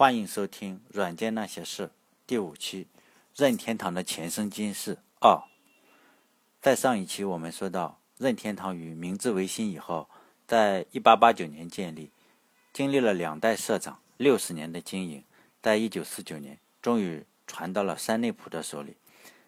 [0.00, 1.88] 欢迎收听《软件那些事》
[2.26, 2.86] 第五期，
[3.36, 5.42] 任天堂的前生今世二。
[6.62, 10.08] 在上一期我们说到，任天堂于明治维新以后，
[10.46, 12.10] 在一八八九年建立，
[12.72, 15.22] 经历了两代社长六十年的经营，
[15.60, 18.96] 在一九四九年终于传到了山内溥的手里。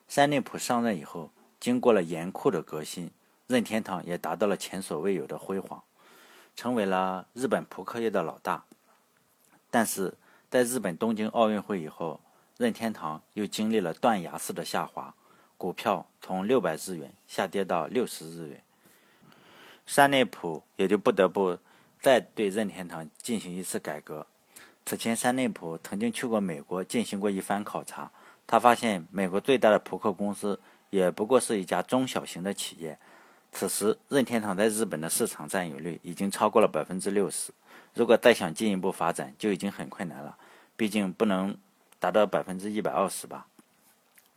[0.06, 3.10] 山内溥上任以后，经过了严酷的革新，
[3.46, 5.82] 任天堂也达到了前所未有的辉煌，
[6.54, 8.66] 成为了日本扑克业的老大。
[9.70, 10.12] 但是，
[10.52, 12.20] 在日本东京奥运会以后，
[12.58, 15.14] 任天堂又经历了断崖式的下滑，
[15.56, 18.62] 股票从六百日元下跌到六十日元，
[19.86, 21.56] 山内溥也就不得不
[22.02, 24.26] 再对任天堂进行一次改革。
[24.84, 28.10] 此前，山内溥曾经去过美国进行过一番考察，
[28.46, 30.60] 他发现美国最大的扑克公司
[30.90, 32.98] 也不过是一家中小型的企业。
[33.52, 37.50] 此时，任天堂在日本的市场占有率已经超过了百分之六十。
[37.94, 40.36] 如果再想进一步发展，就已经很困难了。
[40.82, 41.56] 毕竟不能
[42.00, 43.46] 达到百分之一百二十吧。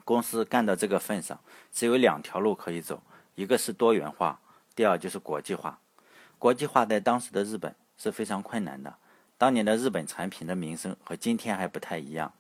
[0.04, 1.40] 公司干到这个份上，
[1.74, 3.02] 只有两条路可以走：
[3.34, 4.40] 一个是多元化，
[4.76, 5.80] 第二就是国际化。
[6.38, 8.94] 国际化在当时的日本是非常困难的。
[9.40, 12.32] 当年的日本产品的名声和今天还不太一样。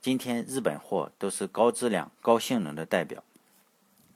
[0.00, 3.22] 今天日本货都是高质量、高性能的代表，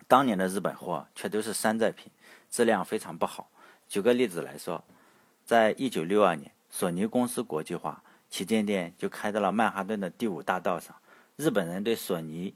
[0.08, 2.10] 当年的日本货却都是山寨品，
[2.50, 3.48] 质量非常不好。
[3.88, 4.82] 举个例子来说。
[5.44, 8.02] 在一九六二年，索尼公司国际化，
[8.36, 10.94] 旗舰店就开到了曼哈顿的第五大道上。
[11.36, 12.54] 日本人对索尼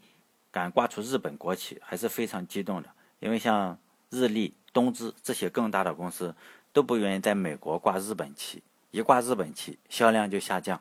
[0.50, 3.78] 敢挂出日本国旗还是非常激动的，因为像
[4.11, 6.34] 日立、东芝这些更大的公司
[6.70, 10.78] 都不愿意在美国挂日本旗，一挂日本旗销量就下降。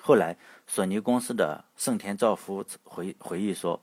[0.00, 0.36] 后来，
[0.68, 3.82] 索尼公司的盛田昭夫回回忆说：“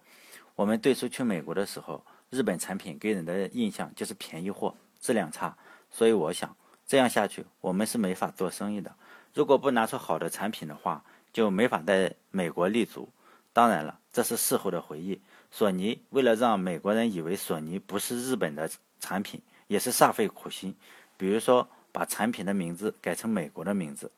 [0.55, 5.57] 我们最初去美国的时候，日本产品给人的印象就是便宜货、质量差，
[5.91, 6.55] 所以我想。”
[6.88, 8.95] 这样下去，我们是没法做生意的。
[9.36, 13.09] 如果不拿出好的产品的话，就没法在美国立足。
[13.52, 15.19] 当然了，这是事后的回忆。
[15.52, 20.73] 索尼为了让美国人以为索尼不是日本的产品，也是煞费苦心。
[21.18, 24.09] 比如说，把产品的名字改成美国的名字，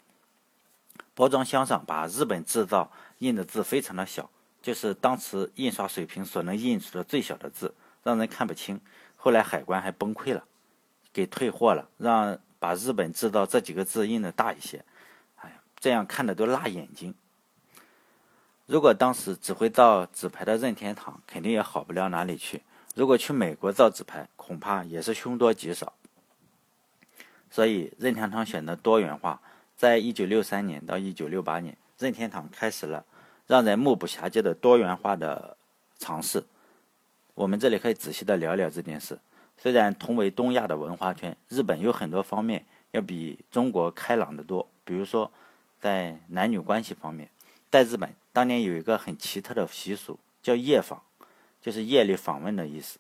[1.15, 4.29] 包装箱上把“日本制造”印的字非常的小，
[4.61, 7.73] 就是当时印刷水平所能印出的最小的字，
[8.03, 8.79] 让人看不清。
[9.15, 10.43] 后来海关还崩溃了，
[11.11, 12.37] 给退货了，让。
[12.59, 14.83] 把日本制造这几个字印的大一些，
[15.79, 17.13] 这样看的都辣眼睛。
[18.65, 22.63] 如果当时只会造纸牌的任天堂，肯定也好不了哪里去。
[22.95, 25.93] 如果去美国造纸牌，恐怕也是凶多吉少。
[27.49, 29.41] 所以，任天堂选择多元化。
[29.77, 33.05] 在一九六三年到一九六八年，任天堂开始了
[33.45, 35.55] 让人目不暇接的多元化的
[35.99, 36.43] 尝试。
[37.35, 39.19] 我们这里可以仔细的聊聊这件事。
[39.55, 44.67] 虽然同为东亚的文化圈，日本有很多方面要比中国开朗得多。
[44.83, 45.31] 比如说，
[45.79, 47.29] 在男女关系方面，
[47.69, 51.01] 在日本当年有一个很奇特的习俗，叫夜访，
[51.61, 52.99] 就是夜里访问的意思。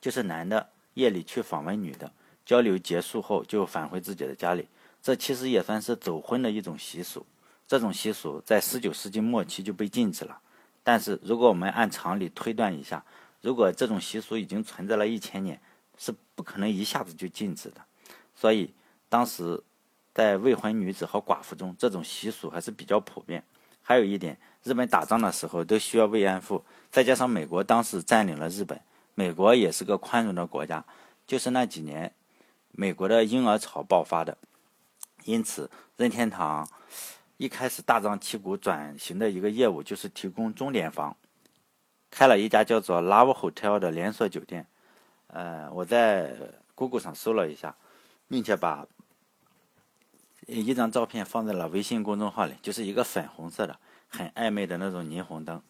[0.00, 2.12] 就是男的夜里去访问女的，
[2.46, 4.68] 交流结束后就返回自己的家里。
[5.02, 7.24] 这其实也算是走婚的一种习俗。
[7.66, 10.40] 这种习俗在十九世纪末期就被禁止了。
[10.82, 13.04] 但是如果我们按常理推断一下，
[13.40, 15.60] 如果这种习俗已经存在了一千年，
[15.96, 17.80] 是不可能一下子就禁止的。
[18.34, 18.72] 所以
[19.08, 19.62] 当时
[20.18, 23.40] 在未婚女子和寡妇中，这种习俗还是比较普遍。
[23.80, 28.80] 还有一点，日本打仗的时候都需要慰安妇，再加上美国当时占领了日本，
[29.14, 30.84] 美国也是个宽容的国家，
[31.24, 32.12] 就是那几年
[32.72, 34.36] 美国的婴儿潮爆发的，
[35.22, 36.68] 因此任天堂
[37.36, 41.16] 一开始大张旗鼓转型的一个业务就是提供钟点房。
[42.10, 44.66] 开了一家叫做 Love Hotel 的连锁酒店，
[45.28, 46.34] 呃，我在
[46.74, 47.76] Google 上搜了一下，
[48.26, 48.84] 并且把
[50.48, 53.78] 一张照片放在了微信公众号里，就是一个粉红色的、
[54.08, 55.62] 很暧昧的那种霓虹灯。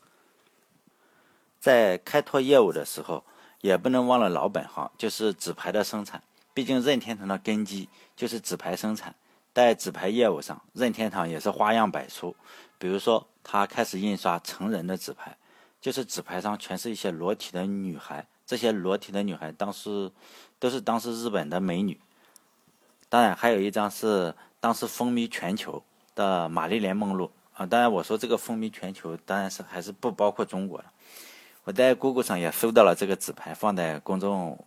[1.58, 3.24] 在开拓业务的时候，
[3.60, 6.22] 也不能忘了老本行，就是纸牌的生产。
[6.54, 9.14] 毕竟任天堂的根基就是纸牌生产，
[9.52, 12.36] 在纸牌业务上，任天堂也是花样百出。
[12.78, 15.36] 比如说，他开始印刷成人的纸牌。
[15.80, 20.10] 就是纸牌上全是一些裸体的女孩，这些裸体的女孩当时
[20.58, 22.00] 都是当时日本的美女。
[23.08, 25.82] 当然，还有一张是当时风靡全球
[26.14, 27.64] 的玛丽莲梦露啊。
[27.66, 30.84] 当然，我说这个风靡全球，当然是还是不包括中国的。
[31.64, 34.64] 我在 Google 上也搜到了这个纸牌，放在公众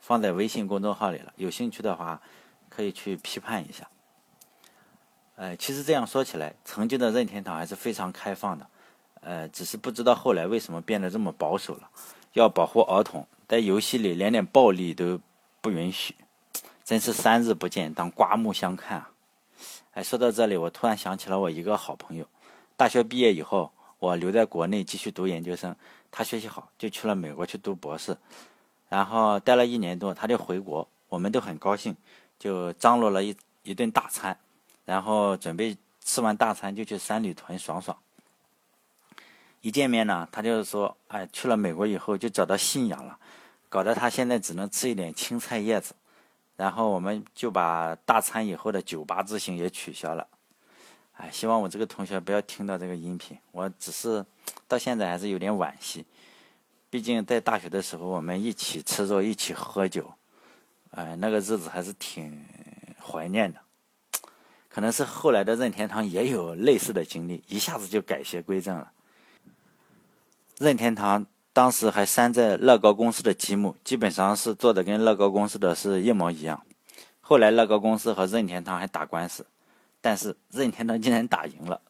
[0.00, 1.32] 放在微信公众号里了。
[1.36, 2.20] 有兴趣的话，
[2.68, 3.86] 可以去批判一下。
[5.36, 8.66] 呃，其实这样说起来，曾经的任天堂还是非常开放的。
[9.20, 11.90] 呃，只是不知道后来为什么变得这么保守了，
[12.32, 15.20] 要保护儿童，在游戏里连点暴力都
[15.60, 16.14] 不允许，
[16.84, 19.09] 真是三日不见当刮目相看啊！
[19.92, 22.24] 哎，说到这里，我突然想起了我一个好朋友。
[22.76, 25.74] 大学毕业以后，我留在国内继续读研究生，
[26.12, 28.16] 他学习好，就去了美国去读博士。
[28.88, 31.96] 然后待了一年多，他就回国，我们都很高兴，
[32.38, 34.38] 就张罗了一一顿大餐，
[34.84, 37.96] 然后准备吃完大餐就去三里屯爽爽。
[39.60, 43.18] 一见面呢，他就是说，哎，去了美国以后就找到信仰了，
[43.68, 45.94] 搞得他现在只能吃一点青菜叶子。
[46.60, 50.28] 然后我们就把大餐以后的酒吧之行也取消了。
[51.12, 53.34] 哎，希望我这个同学不要听到这个音频。
[53.50, 54.22] 我只是
[54.68, 56.04] 到现在还是有点惋惜，
[56.90, 60.12] 毕竟在大学的时候我们一起吃肉，一起喝酒，
[60.90, 62.44] 哎，那个日子还是挺
[63.02, 63.58] 怀念的。
[64.68, 68.92] 可能是后来的任天堂也有类似的经历，一下子就改邪归正了。
[70.58, 71.24] 任天堂
[71.60, 76.64] 当时还山寨乐高公司的积木，基本上是做的跟乐高公司的是一模一样。
[77.20, 79.44] 后来乐高公司和任天堂还打官司。
[80.00, 81.82] 但是任天堂竟然打赢了，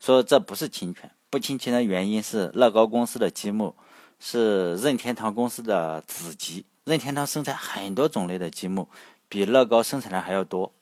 [0.00, 3.74] 说这不是侵权，不侵权的原因是乐高公司的积木
[4.18, 8.88] 是任天堂公司的子集，任天堂生产很多种类的积木，
[9.28, 10.72] 比乐高生产的还要多。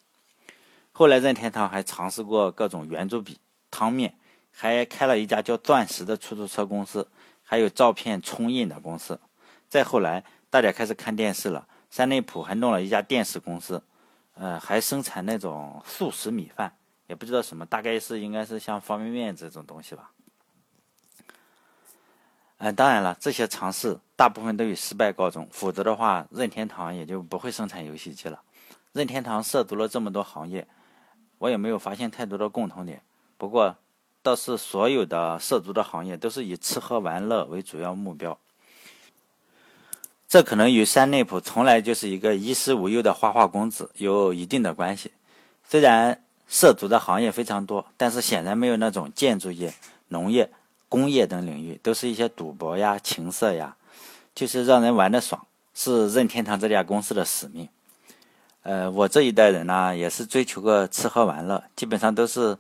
[0.93, 3.39] 后来任天堂还尝试过各种圆珠笔、
[3.73, 4.15] 汤面，
[4.61, 7.09] 还开了一家叫钻石的出租车公司，
[7.43, 9.19] 还有照片冲印的公司。
[9.71, 13.83] 再后来，大家开始看电视了，三内普还弄了一家电视公司。
[14.35, 16.71] 呃，还生产那种速食米饭，
[17.07, 20.11] 也不知道什么，大概是应该是像方便面这种东西吧。
[22.59, 28.43] 嗯，当然了，这些尝试大部分都以失败告终，否则的话，任天堂也就不会生产游戏机了。
[28.93, 30.69] 任天堂涉足了这么多行业，
[31.39, 33.01] 我也没有发现太多的共同点。
[33.39, 33.75] 不过，
[34.23, 38.39] 倒是所有的涉足的行业都是以吃喝玩乐为主要目标。
[40.29, 45.11] 这可能与山内溥从来就是一个衣食无忧的花花公子有一定的关系。
[45.69, 49.75] 虽然涉足的行业非常多，但是显然没有那种建筑业、
[50.09, 50.51] 农业、
[50.89, 53.77] 工业等领域，都是一些赌博呀、情色呀，
[54.35, 57.69] 就是让人玩的爽，是任天堂这家公司的使命。
[58.63, 62.59] 呃，我这一代人呢，也是追求个吃喝玩乐，基本上都是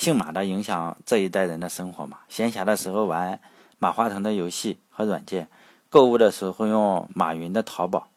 [0.00, 2.20] 姓马的影响这一代人的生活嘛。
[2.26, 3.38] 闲暇的时候玩
[3.78, 5.46] 马化腾的游戏和软件。
[5.90, 8.08] 购物的时候用马云的淘宝，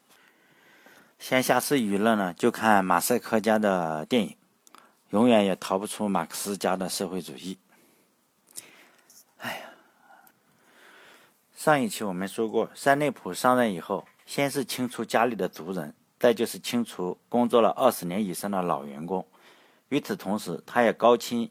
[1.18, 4.34] 闲暇时娱乐呢就看马赛克家的电影，
[5.10, 7.58] 永远也逃不出马克思家的社会主义。
[9.36, 9.66] 哎呀，
[11.54, 19.26] 上一期我们说过，山内溥上任以后，先是清除家里的族人，再就是清除工作了二十年以上的老员工。
[19.90, 21.50] 与此同时，他也高薪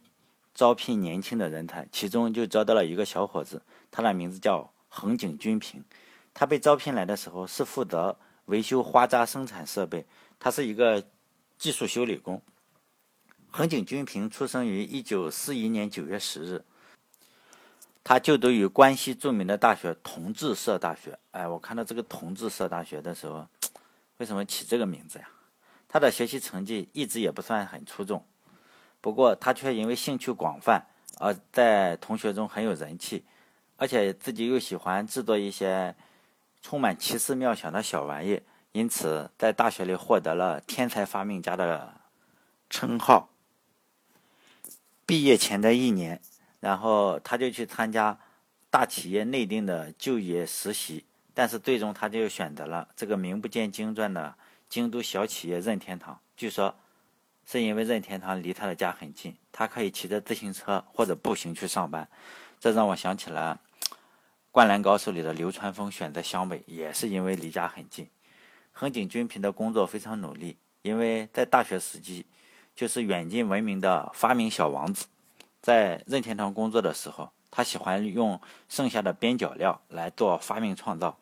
[0.54, 5.84] 招聘年轻的人才，其中就招到了一个小伙子，他的名字叫横井军平。
[6.34, 10.06] 他被招聘来的时候是负责维修花扎生产设备，
[10.40, 11.04] 他是一个
[11.58, 12.42] 技术修理工。
[13.52, 16.64] 横井军平出生于一九四一年九月十日，
[18.04, 21.18] 他就读于关西著名的大学同志社大学。
[21.32, 23.48] 哎，我看到这个同志社大学的时候，
[24.18, 25.30] 为什么起这个名字呀？
[25.88, 28.26] 他的学习成绩一直也不算很出众，
[29.04, 30.88] 不过他却因为兴趣广泛
[31.20, 33.24] 而在同学中很有人气，
[33.78, 35.94] 而且自己又喜欢制作一些。
[36.66, 38.42] 充满奇思妙想的小玩意，
[38.72, 41.96] 因此在大学里获得了“天才发明家”的
[42.70, 43.28] 称号。
[45.06, 46.22] 毕业前的一年，
[46.62, 48.18] 然后他就去参加
[48.70, 54.34] 大企业内定的就业实习，但是最终他就选择了这个名不见经传的
[54.70, 56.18] 京都小企业任天堂。
[56.38, 56.74] 据说
[57.46, 62.08] 是因为任天堂离他的家很近，他可以骑着自行车或者步行去上班。
[62.60, 63.60] 这让我想起了。
[64.52, 68.08] 灌篮高手里的流川枫选择湘北，也是因为离家很近。
[68.72, 72.26] 横井军平的工作非常努力，因为在大学时期
[72.76, 75.08] 就是远近闻名的发明小王子。
[75.60, 81.18] 在任天堂工作的时候，他喜欢用剩下的边角料来做发明创造。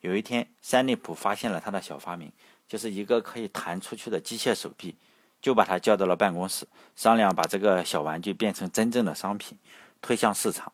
[0.00, 2.32] 有一天，山内溥发现了他的小发明，
[2.66, 4.96] 就是一个可以弹出去的机械手臂，
[5.40, 9.58] 就把他叫到了办公室，商量把这个小玩具变成真正的商品，
[10.00, 10.72] 推向市场。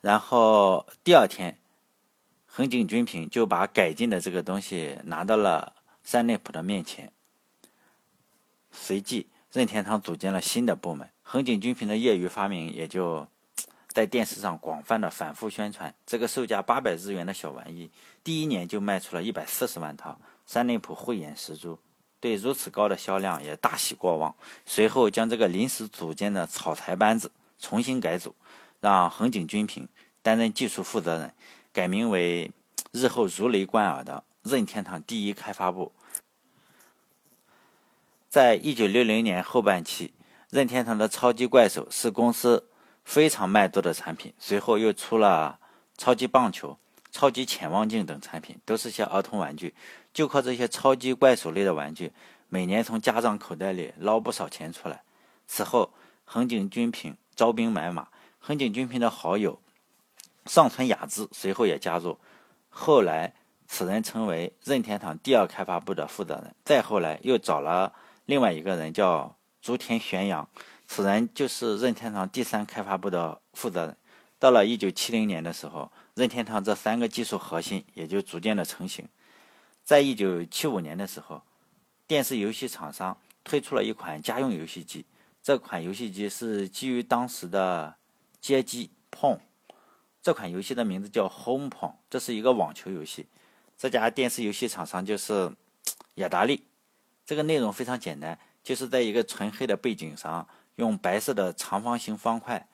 [0.00, 1.58] 然后第二天，
[2.46, 7.12] 横井军平就把改进的这个东西拿到了山内溥的面前。
[8.72, 13.26] 随即，任天堂组建了新的部门，横井军平的业余发明也就
[13.88, 15.94] 在电视上广泛的反复宣传。
[16.06, 17.90] 这个售价八百日元的小玩意，
[18.24, 21.78] 第一年就卖出了一百四十万套，山内溥慧眼识珠，
[22.20, 24.34] 对如此高的销量也大喜过望。
[24.66, 28.34] 随后，将这个临时组建的草台班子重新改组。
[28.82, 29.86] 让横井军平
[30.22, 31.34] 担任技术负责人，
[31.70, 32.50] 改名为
[32.92, 35.92] 日后如雷贯耳的任天堂第一开发部。
[38.30, 40.14] 在一九六零年后半期，
[40.48, 42.70] 任天堂的超级怪兽是公司
[43.04, 44.32] 非常卖座的产品。
[44.38, 45.58] 随后又出了
[45.98, 46.78] 超级棒球、
[47.12, 49.74] 超级潜望镜等产品，都是些儿童玩具。
[50.12, 52.12] 就靠这些超级怪兽类的玩具，
[52.48, 55.02] 每年从家长口袋里捞不少钱出来。
[55.46, 55.92] 此后，
[56.24, 59.60] 横井军平招兵买马，横井军平的好友
[60.46, 62.18] 上村雅之随后也加入。
[62.68, 63.34] 后来，
[63.66, 66.54] 此人成为任天堂第二开发部的负责人。
[66.64, 67.92] 再后来，又找了
[68.26, 70.48] 另外一个人叫竹田玄阳，
[70.86, 73.96] 此人就是任天堂第三开发部的负责人。
[74.38, 79.06] 到了一九七零年的时候，任天堂这三个技术核心也就逐渐的成型。
[79.90, 81.42] 在一九七五年的时候，
[82.06, 85.04] 电视游戏厂商推出了一款家用游戏机。
[85.42, 87.96] 这款游戏机是基于当时的
[88.40, 89.40] 街机 Pong。
[90.22, 93.26] 这款游戏的名字叫 Home Pong，这是一个网球游戏。
[93.76, 95.50] 这家电视游戏厂商就是
[96.14, 96.62] 雅达利。
[97.26, 102.64] 这个内容非常简单，就是在一个纯黑的背景上，用白色的长方形方块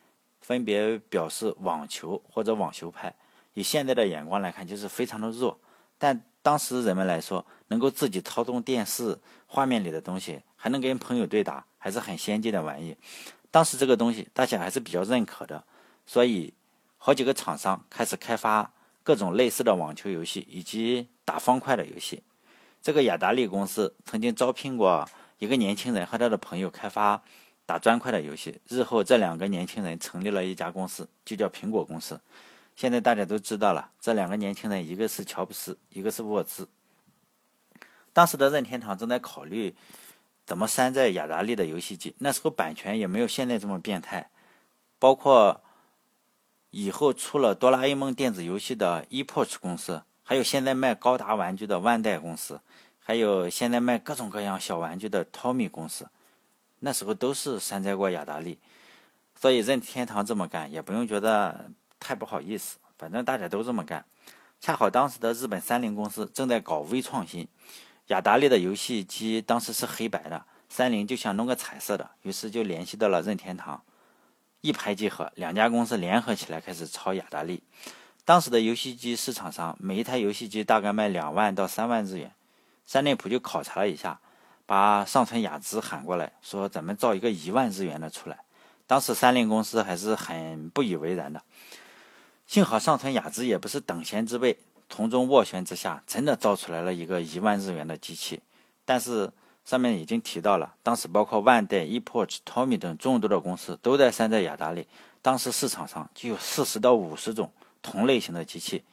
[0.42, 3.16] 分别表示网球或者网球拍。
[3.54, 5.58] 以现在的眼光来看，就是非常的弱，
[5.96, 12.96] 但当时人们来说，能够自己操纵电视画面里的东西，还能跟朋友对打，还是很先进的玩意。
[13.50, 15.64] 当时这个东西大家还是比较认可的，
[16.06, 16.54] 所以
[16.98, 18.70] 好几个厂商开始开发
[19.02, 22.22] 各种类似的网球游戏以及打方块的游戏。
[22.80, 25.04] 这个雅达利公司曾经招聘过
[25.40, 27.20] 一个年轻人和他的朋友开发
[27.66, 32.20] 打砖块的游戏，日后这两个年轻人成立了一家公司，就叫苹果公司。
[32.76, 36.68] 现在大家都知道了，这两个年轻人，一个是乔布斯，一个是沃兹。
[38.12, 39.74] 当时的任天堂正在考虑
[40.44, 44.28] 怎么山寨雅达利的游戏机，那时候版权也没有现在这么变态。
[44.98, 45.62] 包括
[46.70, 52.60] 以后出了哆啦 A 梦电子游戏的 ePoch 公司，还有现在卖高达玩具的万代公司，
[52.98, 56.06] 还有现在卖各种各样小玩具的 Tommy 公司，
[56.80, 58.58] 那时候都是山寨过雅达利。
[59.34, 61.70] 所以任天堂这么干，也不用觉得。
[62.06, 64.04] 太不好意思，反正大家都这么干。
[64.60, 67.48] 恰好当时的日本三菱公司正在搞微创新，
[68.06, 73.82] 雅达利的游戏机当时是黑白的，三菱就想弄个彩色的，于是就联系到了任天堂，
[74.60, 77.64] 一拍即合，两家公司联合起来开始抄雅达利。
[78.24, 82.32] 当时的游戏机市场上，每一台游戏机大概卖两万到三万日元。
[82.86, 84.20] 三内溥就考察了一下，
[84.64, 88.38] 把上村雅之喊过来，说咱们造一个一万日元的出来。
[88.86, 91.42] 当时三菱公司还是很不以为然的。
[92.46, 94.56] 幸好上村雅之也不是等闲之辈，
[94.88, 98.40] 从中斡旋之下，真的造出来了一个一万日元的机器。
[98.84, 99.30] 但是
[99.64, 104.86] 上面已经提到了，当时包括万代、ePoch、Tommy 等众多的公司都在山寨雅达利。
[105.20, 107.50] 当时市场上就有四十到五十种
[107.82, 108.84] 同类型的机器，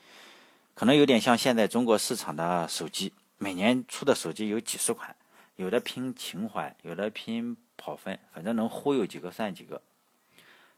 [0.74, 5.16] 可能有点像现在中国市场的手机，每年出的手机有几十款，
[5.58, 9.80] 有的拼情怀，有的拼跑分，反正能忽悠几个算几个。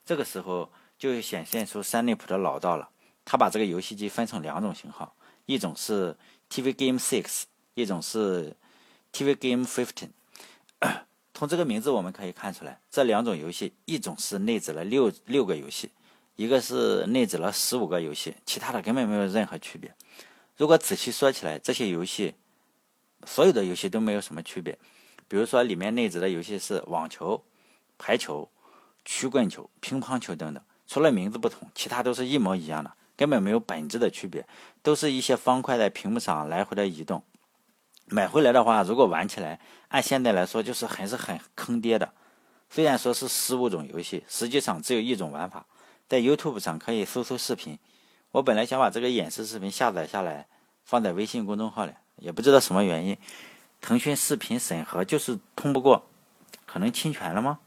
[0.05, 0.69] 这个时候。
[0.97, 2.89] 就显现出三内普的老道了。
[3.23, 6.15] 他把这个游戏机分成两种型号，一种是
[6.49, 8.55] TV Game Six，一种是
[9.11, 10.09] TV Game Fifteen。
[11.33, 15.91] 从这个名字我们可以看出来，这两种游戏，一种是内置了六六个游戏，
[16.35, 19.93] 一个是内置了十五个游戏，其他的根本没有任何区别。
[20.55, 22.35] 如果仔细说起来，这些游戏
[23.25, 24.77] 所有的游戏都没有什么区别。
[25.27, 27.43] 比如说，里面内置的游戏是网球、
[27.97, 28.47] 排球、
[29.03, 30.63] 曲棍球、乒乓球等等。
[30.87, 34.45] 除了名字不同，其他都是一模一样的，根本没有本质的区别，
[34.81, 37.23] 都是一些方块在屏幕上来回的移动。
[38.07, 42.11] 买回来的话，如果玩起来，按现在来说就是还是很坑爹的。
[42.69, 45.65] 虽然说是十五种游戏，实际上只有一种玩法。
[46.07, 47.79] 在 YouTube 上可以搜搜视频。
[48.31, 50.45] 我本来想把这个演示视频下载下来，
[50.83, 53.17] 放在微信公众号里，也不知道什么原因，
[53.81, 56.07] 腾讯视频审核就是通不过，
[56.67, 57.59] 可能侵权了吗？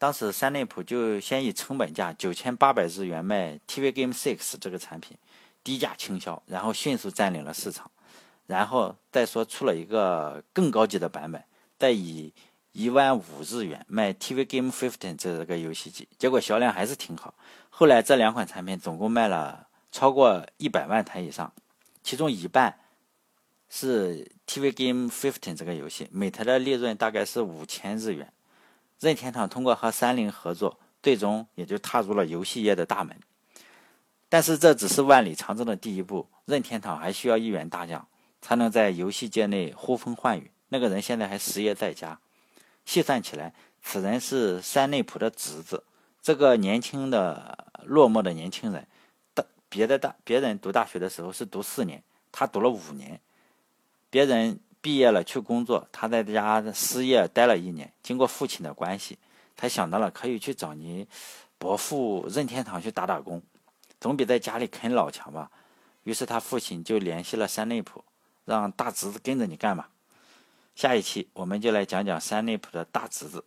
[0.00, 5.14] 当时三内普就先以成本价九千八百日元卖 TV Game Six 这个产品，
[5.62, 7.90] 低价倾销，然后迅速占领了市场。
[8.46, 11.44] 然后再说出了一个更高级的版本，
[11.78, 12.32] 再以
[12.72, 17.34] 一万五日元卖 TV Game Fifteen 这个游戏机，结果销量还是挺好。
[17.68, 21.52] 后来这两款产品总共卖了超过一百万台以上，
[22.02, 22.74] 其中一半
[23.68, 28.32] 是 TV Game Fifteen 这个游戏，每台的利润大概是五千日元。
[29.00, 33.18] 任天堂通过和三菱合作，最终也就踏入了游戏业的大门。
[34.28, 38.06] 但是这只是万里长征的第一步，任天堂还需要一员大将，
[38.40, 40.52] 才能在游戏界内呼风唤雨。
[40.68, 42.20] 那个人现在还失业在家。
[42.84, 45.84] 细算起来，此人是山内溥的侄子。
[46.22, 48.86] 这个年轻的落寞的年轻人，
[49.32, 53.20] 大别的大别人读大学的时候是读四年，他读了五年。
[54.10, 57.92] 别人毕业了去工作，他在家失业待了一年。
[58.02, 59.18] 经过父亲的关系，
[59.56, 61.06] 他想到了可以去找你
[61.58, 63.42] 伯父任天堂去打打工，
[64.00, 65.50] 总比在家里啃老强吧。
[66.04, 68.02] 于是他父亲就联系了山内溥，
[68.46, 69.90] 让大侄子跟着你干吧。
[70.74, 73.44] 下一期我们就来讲讲山内溥的大侄子。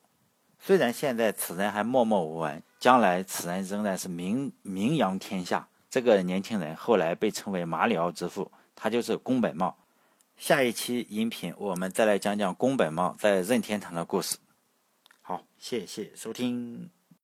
[0.59, 5.67] 虽然现在此人还默默无闻，将来此人仍然是名名扬天下。
[5.89, 9.75] 这个年轻人后来被称为马里奥之父，他就是宫本茂。
[10.37, 14.37] 下一期音频我们再来讲讲宫本茂在任天堂的故事。
[15.21, 16.89] 好，谢谢收听。